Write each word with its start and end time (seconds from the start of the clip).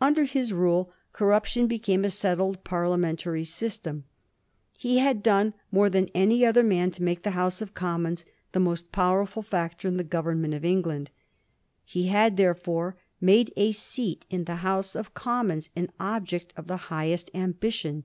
Under 0.00 0.22
his 0.22 0.52
rule 0.52 0.92
corruption 1.12 1.66
became 1.66 2.04
a 2.04 2.08
settled 2.08 2.62
Parliamentary 2.62 3.42
system. 3.42 4.04
He 4.78 4.98
had 4.98 5.20
done 5.20 5.52
more 5.72 5.90
than 5.90 6.10
any 6.14 6.46
other 6.46 6.62
man 6.62 6.92
to 6.92 7.02
make 7.02 7.24
the 7.24 7.32
House 7.32 7.60
of 7.60 7.74
Commons 7.74 8.24
the 8.52 8.60
most 8.60 8.92
powerfiil 8.92 9.44
factor 9.44 9.88
in 9.88 9.96
tlie 9.96 10.08
government 10.08 10.54
of 10.54 10.64
England. 10.64 11.10
He 11.84 12.06
had 12.06 12.36
therefore 12.36 12.94
made 13.20 13.52
a 13.56 13.72
seat 13.72 14.24
in 14.30 14.44
the 14.44 14.60
House 14.62 14.94
of 14.94 15.12
Commons 15.12 15.70
an 15.74 15.90
object 15.98 16.52
of 16.56 16.68
the 16.68 16.76
highest 16.86 17.28
ambition. 17.34 18.04